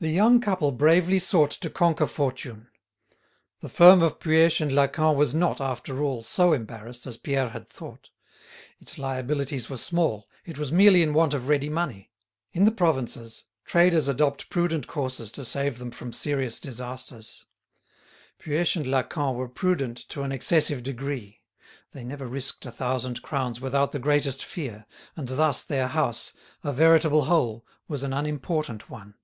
[0.00, 2.68] The young couple bravely sought to conquer fortune.
[3.58, 7.66] The firm of Puech & Lacamp was not, after all, so embarrassed as Pierre had
[7.66, 8.10] thought.
[8.78, 12.12] Its liabilities were small, it was merely in want of ready money.
[12.52, 17.46] In the provinces, traders adopt prudent courses to save them from serious disasters.
[18.38, 21.42] Puech & Lacamp were prudent to an excessive degree;
[21.90, 24.86] they never risked a thousand crowns without the greatest fear,
[25.16, 29.16] and thus their house, a veritable hole, was an unimportant one.